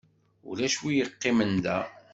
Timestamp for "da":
1.63-1.77